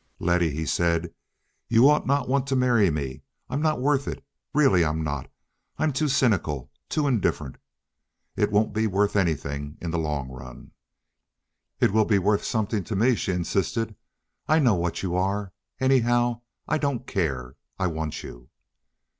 [0.17, 1.13] "Letty," he said.
[1.67, 3.21] "You ought not to want to marry me.
[3.51, 4.23] I'm not worth it.
[4.51, 5.29] Really I'm not.
[5.77, 6.71] I'm too cynical.
[6.89, 7.57] Too indifferent.
[8.35, 10.71] It won't be worth anything in the long run."
[11.79, 13.93] "It will be worth something to me," she insisted.
[14.47, 15.53] "I know what you are.
[15.79, 17.55] Anyhow, I don't care.
[17.77, 18.49] I want you!"